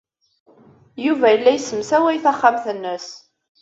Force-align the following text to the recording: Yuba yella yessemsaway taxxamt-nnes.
Yuba 1.05 1.27
yella 1.31 1.51
yessemsaway 1.53 2.17
taxxamt-nnes. 2.23 3.07